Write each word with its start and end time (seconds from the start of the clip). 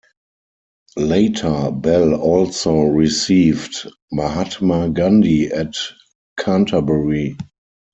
Later 0.97 1.69
Bell 1.69 2.15
also 2.15 2.85
received 2.85 3.85
Mahatma 4.11 4.89
Gandhi 4.89 5.49
at 5.51 5.75
Canterbury. 6.39 7.37